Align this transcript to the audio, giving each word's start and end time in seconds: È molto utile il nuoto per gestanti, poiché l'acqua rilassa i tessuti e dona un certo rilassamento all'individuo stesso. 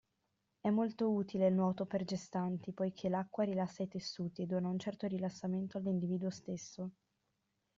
È 0.59 0.67
molto 0.71 1.11
utile 1.11 1.45
il 1.45 1.53
nuoto 1.53 1.85
per 1.85 2.03
gestanti, 2.05 2.71
poiché 2.71 3.07
l'acqua 3.07 3.43
rilassa 3.43 3.83
i 3.83 3.87
tessuti 3.87 4.41
e 4.41 4.45
dona 4.47 4.69
un 4.69 4.79
certo 4.79 5.05
rilassamento 5.05 5.77
all'individuo 5.77 6.31
stesso. 6.31 6.91